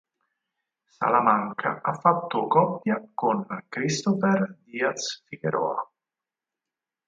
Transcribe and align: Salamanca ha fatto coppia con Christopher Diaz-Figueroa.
Salamanca 0.97 1.79
ha 1.83 1.93
fatto 1.93 2.47
coppia 2.47 2.99
con 3.13 3.45
Christopher 3.69 4.57
Diaz-Figueroa. 4.63 5.87